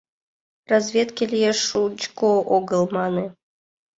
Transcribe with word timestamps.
Разведке 0.69 1.23
«Лиеш, 1.31 1.59
шучко 1.69 2.29
огыл» 2.55 2.83
мане. 2.95 3.25